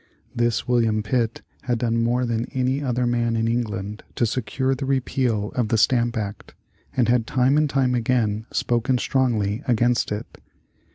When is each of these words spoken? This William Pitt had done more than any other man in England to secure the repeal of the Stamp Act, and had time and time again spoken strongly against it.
This 0.35 0.67
William 0.67 1.03
Pitt 1.03 1.43
had 1.65 1.77
done 1.77 2.01
more 2.01 2.25
than 2.25 2.45
any 2.55 2.81
other 2.81 3.05
man 3.05 3.35
in 3.35 3.47
England 3.47 4.01
to 4.15 4.25
secure 4.25 4.73
the 4.73 4.87
repeal 4.87 5.51
of 5.53 5.67
the 5.67 5.77
Stamp 5.77 6.17
Act, 6.17 6.55
and 6.97 7.07
had 7.07 7.27
time 7.27 7.55
and 7.55 7.69
time 7.69 7.93
again 7.93 8.47
spoken 8.51 8.97
strongly 8.97 9.61
against 9.67 10.11
it. 10.11 10.39